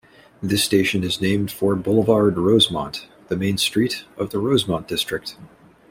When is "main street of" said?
3.37-4.31